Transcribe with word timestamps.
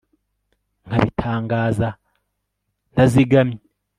nkabitangaza 0.87 1.89
ntazigamye 2.93 3.57